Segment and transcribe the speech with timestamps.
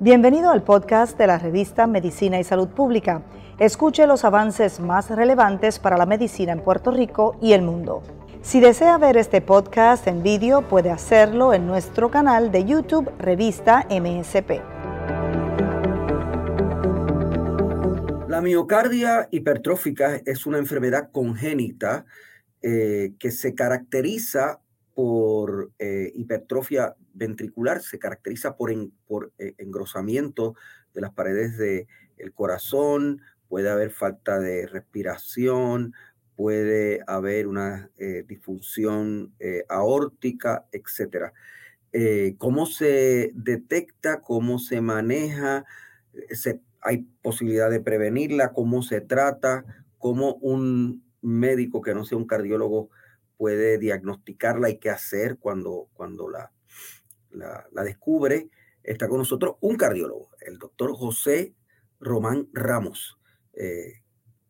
[0.00, 3.22] Bienvenido al podcast de la revista Medicina y Salud Pública.
[3.58, 8.02] Escuche los avances más relevantes para la medicina en Puerto Rico y el mundo.
[8.40, 13.84] Si desea ver este podcast en vídeo, puede hacerlo en nuestro canal de YouTube Revista
[13.90, 14.62] MSP.
[18.28, 22.06] La miocardia hipertrófica es una enfermedad congénita
[22.62, 24.60] eh, que se caracteriza
[24.98, 30.56] por eh, hipertrofia ventricular, se caracteriza por, eh, engrosamiento
[30.92, 35.94] de las paredes del corazón, puede haber falta de respiración,
[36.34, 39.32] puede haber una eh, disfunción
[39.68, 41.32] aórtica, etc.
[42.38, 44.20] ¿Cómo se detecta?
[44.20, 45.64] ¿Cómo se maneja?
[46.80, 48.52] ¿Hay posibilidad de prevenirla?
[48.52, 49.64] ¿Cómo se trata?
[49.96, 52.90] ¿Cómo un médico que no sea un cardiólogo
[53.38, 56.52] puede diagnosticarla y qué hacer cuando, cuando la,
[57.30, 58.50] la, descubre.
[58.82, 61.54] Está con nosotros un cardiólogo, el doctor José
[62.00, 63.18] Román Ramos,
[63.54, 64.02] eh,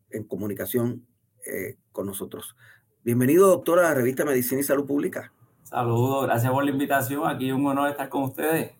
[0.09, 1.05] en comunicación
[1.45, 2.55] eh, con nosotros.
[3.03, 5.33] Bienvenido, doctor, a la revista Medicina y Salud Pública.
[5.63, 7.27] Saludos, gracias por la invitación.
[7.27, 8.71] Aquí un honor estar con ustedes.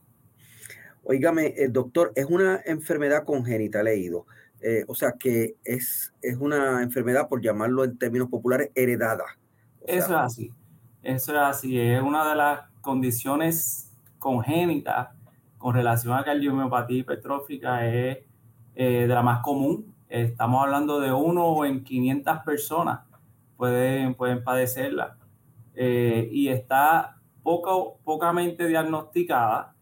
[1.03, 4.25] Óigame, el doctor, es una enfermedad congénita, leído.
[4.61, 9.38] Eh, o sea que es, es una enfermedad, por llamarlo en términos populares, heredada.
[9.81, 10.53] Eso es así.
[11.01, 11.79] Eso es así.
[11.79, 15.09] Es una de las condiciones congénitas
[15.57, 17.85] con relación a cardiomiopatía hipertrófica.
[17.87, 18.19] Es
[18.75, 19.93] eh, de la más común.
[20.07, 22.99] Estamos hablando de uno en 500 personas
[23.59, 25.17] pueden, pueden padecerla.
[25.75, 29.75] Eh, y está poco, pocamente diagnosticada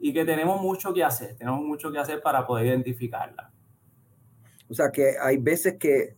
[0.00, 1.36] y que tenemos mucho que hacer.
[1.36, 3.52] Tenemos mucho que hacer para poder identificarla.
[4.70, 6.14] O sea, que hay veces que,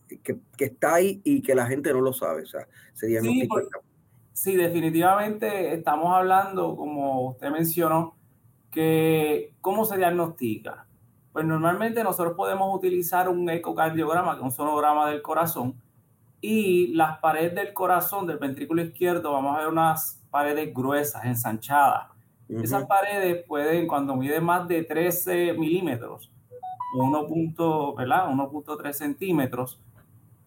[0.59, 2.43] está ahí y que la gente no lo sabe.
[2.43, 3.79] O sea, se diagnostica.
[4.31, 8.15] Sí, definitivamente estamos hablando, como usted mencionó,
[8.71, 10.85] que cómo se diagnostica.
[11.31, 15.75] Pues normalmente nosotros podemos utilizar un ecocardiograma, que es un sonograma del corazón,
[16.41, 22.07] y las paredes del corazón, del ventrículo izquierdo, vamos a ver unas paredes gruesas, ensanchadas.
[22.49, 26.29] Esas paredes pueden, cuando miden más de 13 milímetros,
[26.93, 29.79] 1.3 centímetros,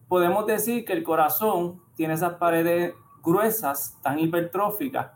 [0.09, 5.09] podemos decir que el corazón tiene esas paredes gruesas, tan hipertróficas,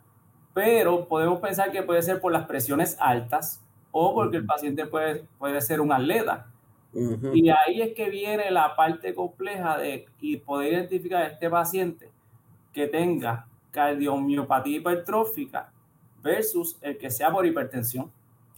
[0.52, 5.24] pero podemos pensar que puede ser por las presiones altas o porque el paciente puede,
[5.38, 6.46] puede ser un atleta.
[6.92, 12.10] Y ahí es que viene la parte compleja de y poder identificar a este paciente
[12.72, 15.72] que tenga cardiomiopatía hipertrófica
[16.20, 18.10] versus el que sea por hipertensión.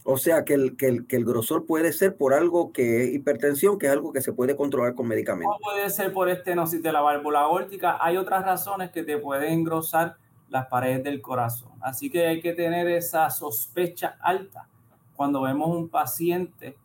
[0.05, 3.79] O sea, que el, que, el, que el grosor puede ser por algo que hipertensión,
[3.79, 5.55] que es algo que se puede controlar con medicamentos.
[5.59, 7.97] No puede ser por estenosis de la válvula aórtica.
[8.01, 10.17] Hay otras razones que te pueden engrosar
[10.49, 11.71] las paredes del corazón.
[11.81, 14.67] Así que hay que tener esa sospecha alta
[15.15, 16.75] cuando vemos un paciente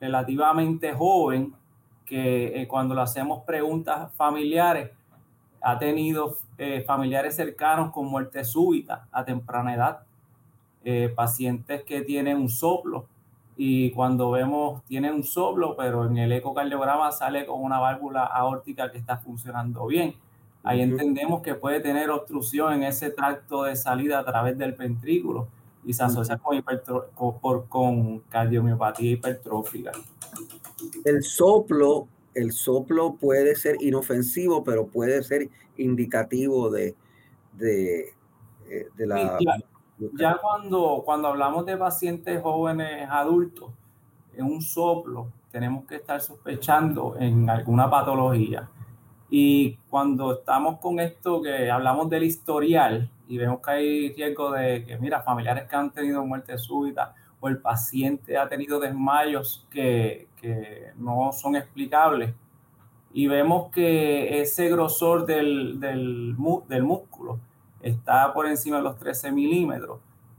[0.00, 1.54] relativamente joven
[2.06, 4.90] que eh, cuando le hacemos preguntas familiares
[5.60, 10.00] ha tenido eh, familiares cercanos con muerte súbita a temprana edad
[10.84, 13.06] eh, pacientes que tienen un soplo
[13.56, 18.90] y cuando vemos tienen un soplo, pero en el ecocardiograma sale con una válvula aórtica
[18.90, 20.14] que está funcionando bien.
[20.64, 25.48] Ahí entendemos que puede tener obstrucción en ese tracto de salida a través del ventrículo
[25.84, 26.62] y se asocia con,
[27.14, 29.92] con, con cardiomiopatía hipertrófica.
[31.04, 36.94] El soplo, el soplo puede ser inofensivo, pero puede ser indicativo de,
[37.54, 38.14] de,
[38.68, 39.38] eh, de la...
[40.14, 43.70] Ya cuando, cuando hablamos de pacientes jóvenes adultos,
[44.34, 48.68] en un soplo tenemos que estar sospechando en alguna patología.
[49.30, 54.84] Y cuando estamos con esto que hablamos del historial y vemos que hay riesgo de
[54.84, 60.28] que, mira, familiares que han tenido muerte súbita o el paciente ha tenido desmayos que,
[60.36, 62.34] que no son explicables
[63.14, 66.36] y vemos que ese grosor del, del,
[66.68, 67.38] del músculo
[67.82, 69.98] está por encima de los 13 milímetros,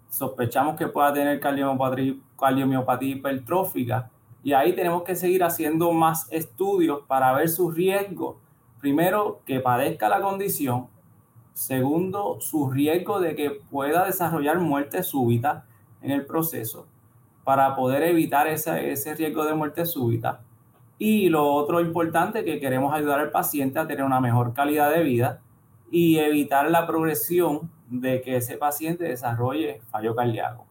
[0.10, 4.10] sospechamos que pueda tener cardiomiopatía, hipertrófica
[4.44, 8.40] y ahí tenemos que seguir haciendo más estudios para ver su riesgo.
[8.80, 10.88] Primero, que padezca la condición.
[11.54, 15.66] Segundo, su riesgo de que pueda desarrollar muerte súbita
[16.01, 16.88] en el proceso
[17.44, 20.42] para poder evitar ese, ese riesgo de muerte súbita.
[21.00, 25.04] Y lo otro importante, que queremos ayudar al paciente a tener una mejor calidad de
[25.04, 25.42] vida
[25.95, 30.66] y evitar la progresión de que ese paciente desarrolle fallo cardíaco.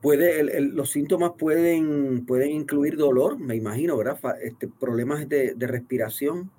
[0.00, 4.18] Puede, los síntomas pueden, pueden incluir dolor, me imagino, ¿verdad?
[4.42, 6.50] Este, problemas de, respiración.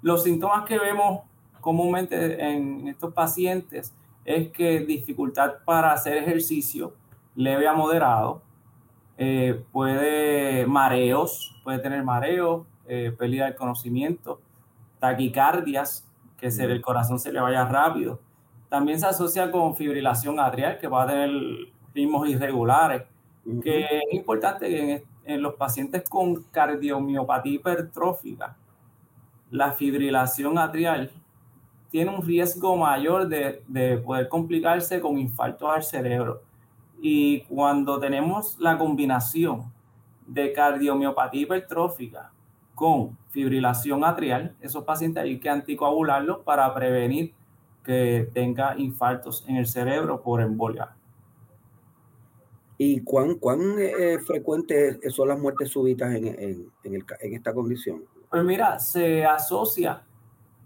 [0.00, 1.20] Los síntomas que vemos
[1.60, 3.92] comúnmente en estos pacientes
[4.24, 6.94] es que dificultad para hacer ejercicio
[7.34, 8.40] leve a moderado,
[9.18, 14.40] eh, puede mareos, puede tener mareos, eh, pérdida del conocimiento,
[14.98, 16.05] taquicardias,
[16.36, 18.20] que se, el corazón se le vaya rápido.
[18.68, 21.30] También se asocia con fibrilación atrial, que va a tener
[21.94, 23.02] ritmos irregulares,
[23.62, 28.56] que es importante que en, en, los pacientes con cardiomiopatía hipertrófica,
[29.50, 31.10] la fibrilación atrial
[31.90, 36.42] tiene un riesgo mayor de, de poder complicarse con infartos al cerebro.
[37.00, 39.72] Y cuando tenemos la combinación
[40.26, 42.32] de cardiomiopatía hipertrófica
[42.76, 47.32] con fibrilación atrial, esos pacientes hay que anticoagularlos para prevenir
[47.82, 50.90] que tenga infartos en el cerebro por embolia.
[52.76, 57.54] ¿Y cuán, cuán eh, frecuentes son las muertes súbitas en, en, en, el, en, esta
[57.54, 58.04] condición?
[58.28, 60.02] Pues mira, se asocia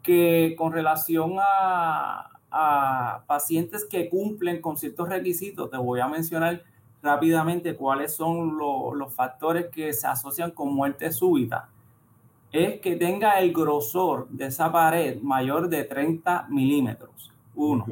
[0.02, 6.64] que con relación a, a pacientes que cumplen con ciertos requisitos, te voy a mencionar
[7.02, 11.68] rápidamente cuáles son lo, los factores que se asocian con muerte súbita.
[12.52, 17.32] Es que tenga el grosor de esa pared mayor de 30 milímetros.
[17.54, 17.86] Uno.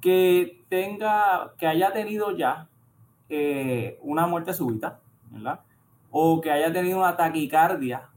[0.00, 2.68] Que tenga, que haya tenido ya
[3.28, 5.00] eh, una muerte súbita,
[5.30, 5.60] ¿verdad?
[6.10, 8.08] O que haya tenido una taquicardia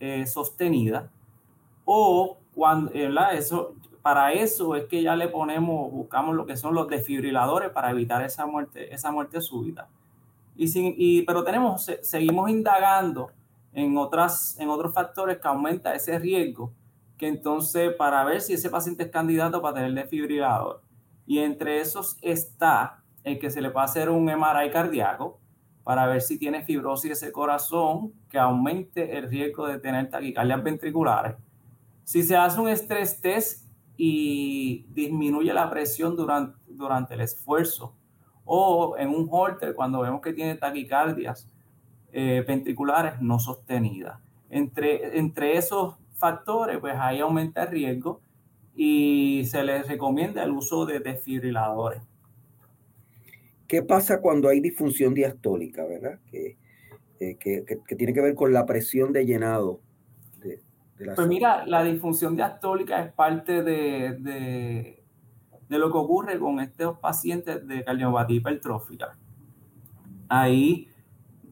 [0.00, 1.08] eh, sostenida.
[1.84, 3.34] O cuando, ¿verdad?
[3.34, 3.74] Eso
[4.06, 8.22] para eso es que ya le ponemos, buscamos lo que son los desfibriladores para evitar
[8.22, 9.88] esa muerte, esa muerte súbita.
[10.56, 13.32] Y, sin, y pero tenemos, seguimos indagando
[13.76, 16.72] en, otras, en otros factores que aumenta ese riesgo,
[17.18, 20.82] que entonces para ver si ese paciente es candidato para tener desfibrilador.
[21.26, 25.38] Y entre esos está el que se le puede hacer un MRI cardíaco
[25.84, 31.36] para ver si tiene fibrosis ese corazón que aumente el riesgo de tener taquicardias ventriculares.
[32.02, 33.66] Si se hace un estrés test
[33.98, 37.94] y disminuye la presión durante, durante el esfuerzo.
[38.46, 41.46] O en un holter, cuando vemos que tiene taquicardias
[42.18, 44.18] eh, ventriculares no sostenidas.
[44.48, 48.20] Entre, entre esos factores, pues ahí aumenta el riesgo
[48.74, 52.00] y se les recomienda el uso de desfibriladores.
[53.66, 56.20] ¿Qué pasa cuando hay disfunción diastólica, verdad?
[56.30, 56.56] Que,
[57.20, 59.80] eh, que, que, que tiene que ver con la presión de llenado
[61.14, 65.02] pues mira, la disfunción diastólica es parte de, de,
[65.68, 69.16] de, lo que ocurre con estos pacientes de cardiopatía hipertrófica.
[70.28, 70.88] Ahí,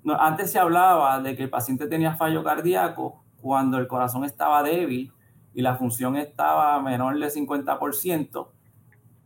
[0.05, 4.63] no, antes se hablaba de que el paciente tenía fallo cardíaco cuando el corazón estaba
[4.63, 5.11] débil
[5.55, 8.49] y la función estaba menor del 50%.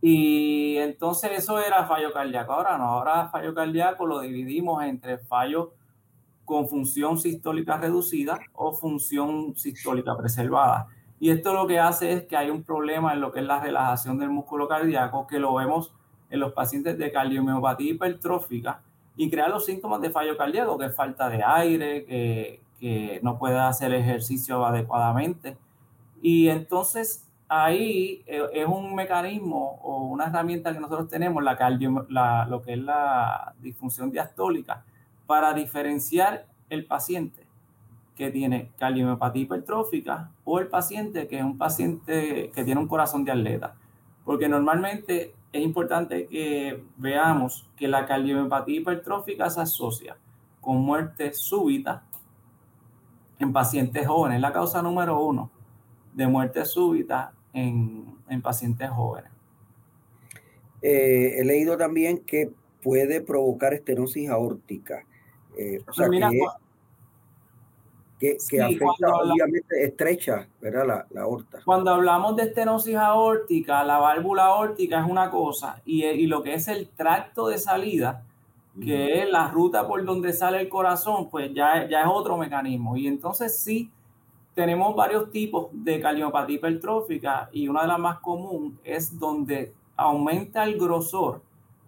[0.01, 2.53] Y entonces eso era fallo cardíaco.
[2.53, 5.73] Ahora no, ahora fallo cardíaco lo dividimos entre fallo
[6.45, 10.87] con función sistólica reducida o función sistólica preservada.
[11.19, 13.61] Y esto lo que hace es que hay un problema en lo que es la
[13.61, 15.93] relajación del músculo cardíaco, que lo vemos
[16.31, 18.83] en los pacientes de cardiomiopatía hipertrófica
[19.19, 23.37] y crea los síntomas de fallo cardíaco, que es falta de aire, que, que no
[23.37, 25.59] puede hacer ejercicio adecuadamente.
[26.23, 32.07] Y entonces ahí eh, es un mecanismo o una herramienta que nosotros tenemos, la, cardio,
[32.09, 34.85] la lo que es la disfunción diastólica,
[35.27, 37.45] para diferenciar el paciente
[38.15, 43.25] que tiene cardiomiopatía hipertrófica o el paciente que es un paciente que tiene un corazón
[43.25, 43.75] de atleta.
[44.25, 50.17] Porque normalmente es importante que veamos que la cardiomiopatía hipertrófica se asocia
[50.61, 52.03] con muerte súbita
[53.39, 54.37] en pacientes jóvenes.
[54.37, 55.51] Es la causa número uno
[56.13, 59.31] de muerte súbita en, en pacientes jóvenes.
[60.83, 62.51] Eh, he leído también que
[62.83, 65.05] puede provocar estenosis aórtica.
[65.57, 66.31] Eh, o sea, mira,
[68.19, 70.87] que, que, sí, afecta obviamente estrecha, ¿verdad?
[70.87, 71.61] La, la, aorta.
[71.65, 76.55] Cuando hablamos de estenosis aórtica, la válvula aórtica es una cosa y, y lo que
[76.55, 78.25] es el tracto de salida,
[78.81, 82.97] que es la ruta por donde sale el corazón, pues ya, ya es otro mecanismo.
[82.97, 83.91] Y entonces sí,
[84.55, 90.65] tenemos varios tipos de cardiopatía hipertrófica y una de las más comunes es donde aumenta
[90.65, 91.43] el grosor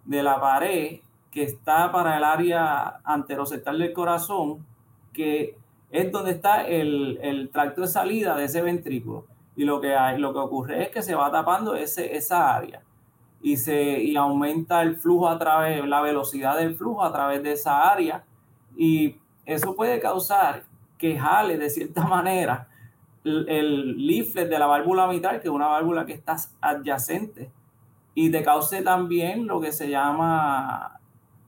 [0.05, 0.99] de la pared
[1.31, 4.65] que está para el área anterosectal del corazón,
[5.13, 5.57] que
[5.91, 9.25] es donde está el, el, tracto de salida de ese ventrículo.
[9.55, 12.81] Y lo que, lo que ocurre es que se va tapando ese, esa área
[13.41, 17.53] y, se, y aumenta el flujo a través, la velocidad del flujo a través de
[17.53, 18.23] esa área.
[18.77, 20.63] Y eso puede causar
[20.97, 22.69] que jale de cierta manera
[23.25, 27.51] el, el leaflet de la válvula mitral, que es una válvula que está adyacente,
[28.15, 31.00] y te cause también lo que se llama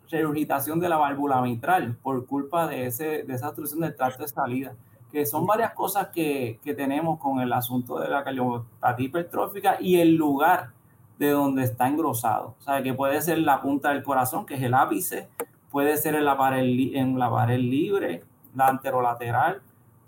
[0.10, 4.30] regurgitación de la válvula mitral por culpa de, ese, de esa obstrucción del tracto de
[4.30, 4.76] salida,
[5.12, 10.00] que son varias cosas que, que tenemos con el asunto de la cardiopatía hipertrófica y
[10.00, 10.72] el lugar
[11.20, 12.56] de donde está engrosado.
[12.60, 15.30] O sea, que puede ser la punta del corazón, que es el ápice,
[15.70, 16.64] puede ser en la pared,
[16.96, 18.24] en la pared libre,
[18.56, 19.62] la anterolateral,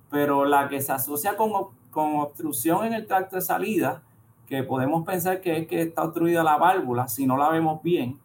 [0.09, 1.51] pero la que se asocia con,
[1.91, 4.03] con obstrucción en el tracto de salida,
[4.47, 8.19] que podemos pensar que es que está obstruida la válvula, si no la vemos bien,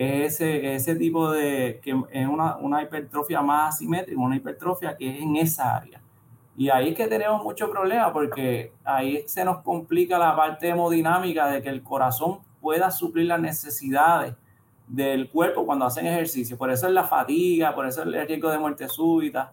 [0.00, 5.20] ese, ese tipo de, que es una, una hipertrofia más asimétrica, una hipertrofia que es
[5.20, 6.00] en esa área.
[6.56, 11.48] Y ahí es que tenemos mucho problema porque ahí se nos complica la parte hemodinámica
[11.48, 14.34] de que el corazón pueda suplir las necesidades
[14.86, 16.56] del cuerpo cuando hacen ejercicio.
[16.56, 19.52] Por eso es la fatiga, por eso es el riesgo de muerte súbita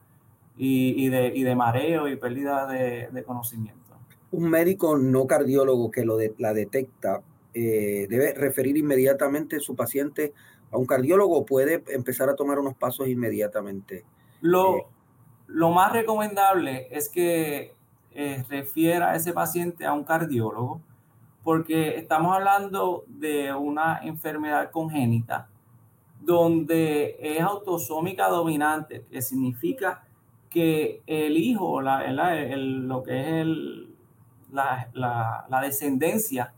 [0.57, 3.95] y, y, de, y de, mareo y pérdida de, de, conocimiento.
[4.31, 7.21] Un médico no cardiólogo que lo de, la detecta
[7.59, 10.31] eh, debe referir inmediatamente su paciente
[10.71, 14.05] a un cardiólogo o puede empezar a tomar unos pasos inmediatamente.
[14.41, 14.85] Lo, eh,
[15.47, 17.73] lo más recomendable es que
[18.11, 20.81] eh, refiera a ese paciente a un cardiólogo
[21.43, 25.49] porque estamos hablando de una enfermedad congénita
[26.21, 30.03] donde es autosómica dominante, que significa
[30.47, 33.95] que el hijo, la, el, lo que es el,
[34.51, 36.53] la, la, la, descendencia,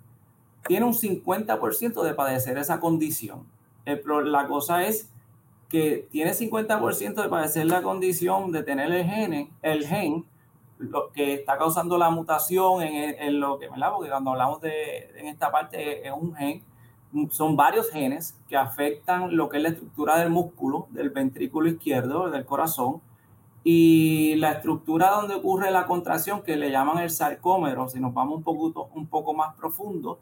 [0.67, 3.45] tiene un 50% de padecer esa condición.
[3.85, 4.01] El,
[4.31, 5.09] la cosa es
[5.69, 10.25] que tiene 50% de padecer la condición de tener el gen, el gen
[10.79, 13.91] lo que está causando la mutación en, en, lo que, ¿verdad?
[13.93, 16.63] Porque cuando hablamos de en esta parte es un gen,
[17.31, 22.29] son varios genes que afectan lo que es la estructura del músculo, del ventrículo izquierdo,
[22.29, 23.01] del corazón,
[23.63, 28.37] y la estructura donde ocurre la contracción, que le llaman el sarcómero, si nos vamos
[28.37, 30.19] un poco, un poco más profundo,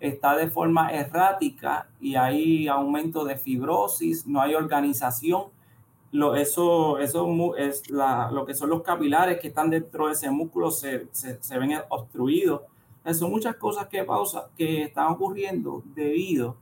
[0.00, 5.44] está de forma errática y hay aumento de fibrosis, no hay organización
[6.12, 10.30] lo, eso, eso es la, lo que son los capilares que están dentro de ese
[10.30, 12.62] músculo se, se, se ven obstruidos.
[13.12, 16.56] Son muchas cosas que, pausa, que están ocurriendo debido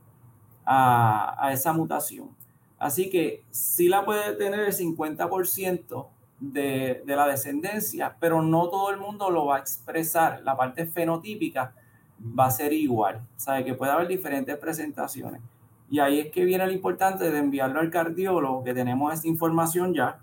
[0.65, 2.29] a, a esa mutación.
[2.77, 6.07] Así que sí la puede tener el 50%
[6.39, 10.41] de, de, la descendencia, pero no todo el mundo lo va a expresar.
[10.43, 11.73] La parte fenotípica
[12.19, 13.21] va a ser igual.
[13.35, 15.41] Sabe que puede haber diferentes presentaciones.
[15.89, 19.93] Y ahí es que viene lo importante de enviarlo al cardiólogo, que tenemos esta información
[19.93, 20.19] ya,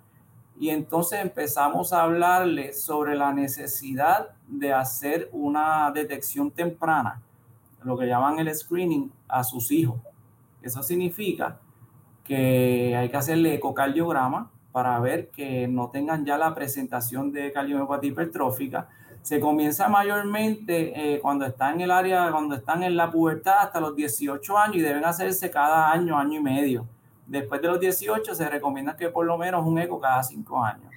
[0.59, 7.21] y entonces empezamos a hablarle sobre la necesidad de hacer una detección temprana,
[7.83, 10.01] lo que llaman el screening a sus hijos.
[10.63, 11.59] Eso significa
[12.25, 18.11] que hay que hacerle ecocardiograma para ver que no tengan ya la presentación de cardiomiopatía
[18.11, 18.89] hipertrófica,
[19.27, 23.81] se comienza mayormente eh, cuando están en el área, cuando están en la pubertad hasta
[23.81, 26.87] los 18 años y deben hacerse cada año, año y medio.
[27.27, 30.95] Después de los 18 se recomienda que por lo menos un eco cada 5 años.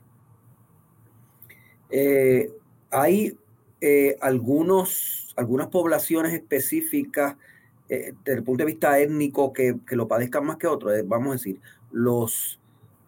[1.89, 2.51] Eh,
[2.91, 3.35] hay
[3.81, 7.35] eh, algunos, algunas poblaciones específicas
[7.87, 10.93] desde el punto de vista étnico que, que lo padezcan más que otros.
[11.05, 11.59] Vamos a decir,
[11.91, 12.58] los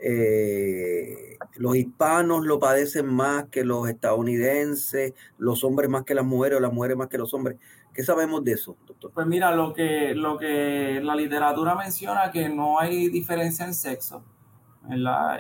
[0.04, 6.58] eh, los hispanos lo padecen más que los estadounidenses, los hombres más que las mujeres
[6.58, 7.58] o las mujeres más que los hombres.
[7.94, 9.12] ¿Qué sabemos de eso, doctor?
[9.14, 14.24] Pues mira, lo que, la literatura menciona que no hay diferencia en sexo.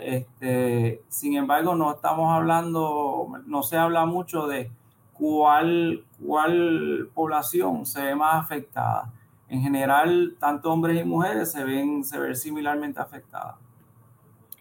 [0.04, 4.70] Este, sin embargo, no estamos hablando, no se habla mucho de
[5.14, 9.12] cuál, cuál población se ve más afectada.
[9.50, 13.56] En general, tanto hombres y mujeres se ven, se ven similarmente afectadas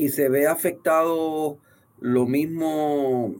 [0.00, 1.58] y se ve afectado
[1.98, 3.34] lo mismo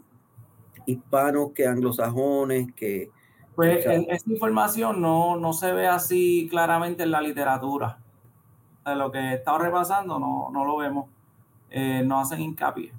[0.85, 3.09] hispanos que anglosajones, que...
[3.57, 7.99] Pues o sea, esta información no, no se ve así claramente en la literatura.
[8.85, 11.09] De lo que he estado repasando no, no lo vemos.
[11.71, 12.93] Eh, no hacen hincapié.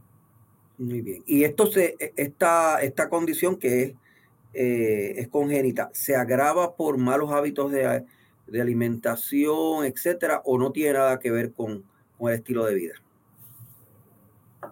[0.80, 1.22] Muy bien.
[1.27, 3.94] Y esto se, esta, esta condición que es,
[4.56, 8.06] eh, es congénita, ¿se agrava por malos hábitos de,
[8.48, 11.84] de alimentación, etcétera, o no tiene nada que ver con,
[12.18, 12.94] con el estilo de vida?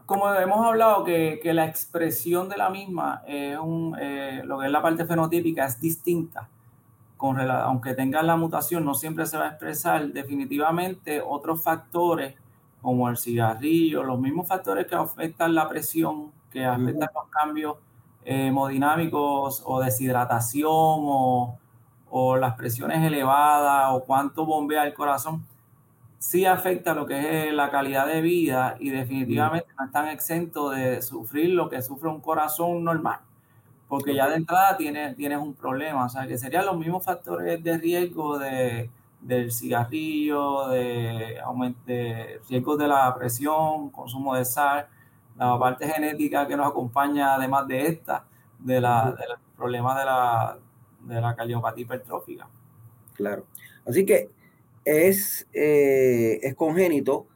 [0.09, 4.65] Como hemos hablado, que, que, la expresión de la misma, es un, eh, lo que
[4.65, 6.49] es la parte fenotípica, es distinta.
[7.15, 10.07] Con, aunque tenga la mutación, no siempre se va a expresar.
[10.07, 12.33] Definitivamente, otros factores,
[12.81, 17.75] como el cigarrillo, los mismos factores que afectan la presión, que afectan los cambios
[18.25, 21.55] eh, hemodinámicos o deshidratación o,
[22.09, 25.45] o las presiones elevadas o cuánto bombea el corazón
[26.19, 31.01] sí afecta lo que es la calidad de vida y definitivamente no están exentos de
[31.01, 33.19] sufrir lo que sufre un corazón normal,
[33.87, 37.63] porque ya de entrada tienes, tienes un problema, o sea, que serían los mismos factores
[37.63, 38.89] de riesgo de,
[39.21, 44.87] del cigarrillo, de, aumento, de riesgos de la presión, consumo de sal,
[45.37, 48.25] la parte genética que nos acompaña además de esta,
[48.59, 50.57] de la, del problema de la,
[51.01, 52.45] de la cardiopatía hipertrófica.
[53.15, 53.45] Claro.
[53.87, 54.29] Así que
[54.85, 57.27] es, eh, es congénito,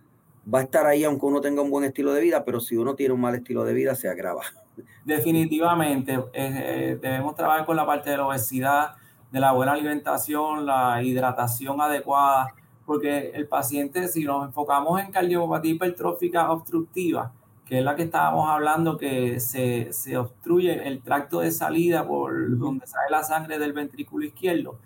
[0.51, 2.95] va a estar ahí aunque uno tenga un buen estilo de vida, pero si uno
[2.95, 4.41] tiene un mal estilo de vida, se agrava.
[5.05, 8.95] Definitivamente, eh, debemos trabajar con la parte de la obesidad,
[9.31, 12.53] de la buena alimentación, la hidratación adecuada,
[12.85, 17.31] porque el paciente, si nos enfocamos en cardiopatía hipertrófica obstructiva,
[17.65, 22.57] que es la que estábamos hablando, que se, se obstruye el tracto de salida por
[22.57, 24.77] donde sale la sangre del ventrículo izquierdo,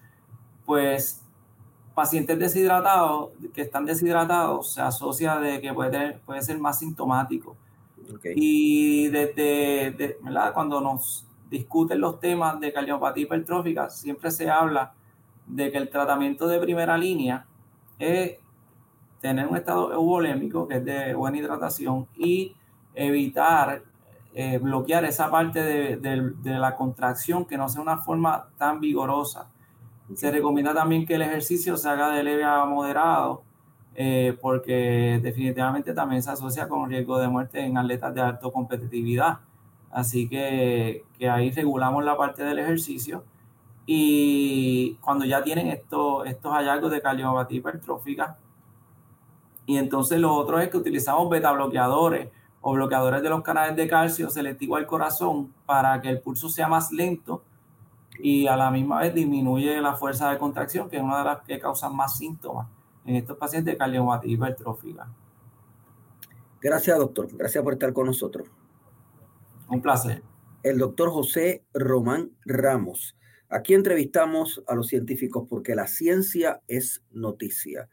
[0.65, 1.26] pues
[1.97, 7.57] pacientes deshidratados, que están deshidratados, se asocia de que puede, puede ser más sintomático.
[8.35, 10.53] Y desde, ¿verdad?
[10.53, 14.93] cuando nos discuten los temas de cardiopatía hipertrófica, siempre se habla
[15.47, 17.47] de que el tratamiento de primera línea
[17.97, 18.37] es
[19.19, 22.55] tener un estado eubolémico, que es de buena hidratación, y
[22.93, 23.81] evitar
[24.35, 29.49] eh, bloquear esa parte de, de, la contracción que no sea una forma tan vigorosa.
[30.15, 33.43] Se recomienda también que el ejercicio se haga de leve a moderado,
[33.95, 39.39] eh, porque definitivamente también se asocia con riesgo de muerte en atletas de alta competitividad.
[39.91, 43.23] Así que, que ahí regulamos la parte del ejercicio.
[43.85, 48.37] Y cuando ya tienen estos, estos hallazgos de cardiopatía hipertrófica,
[49.65, 52.29] y entonces lo otro es que utilizamos beta bloqueadores
[52.61, 56.67] o bloqueadores de los canales de calcio selectivo al corazón para que el pulso sea
[56.67, 57.43] más lento
[58.19, 61.41] y a la misma vez disminuye la fuerza de contracción, que es una de las
[61.41, 62.67] que causan más síntomas
[63.05, 65.07] en estos pacientes de cardiopatía hipertrófica.
[66.61, 67.29] Gracias, doctor.
[67.35, 68.49] Gracias por estar con nosotros.
[69.69, 70.23] Un placer.
[70.63, 73.15] El doctor José Román Ramos.
[73.49, 77.87] Aquí entrevistamos a los científicos porque la ciencia es noticia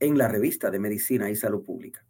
[0.00, 2.04] en la revista de Medicina y Salud Pública.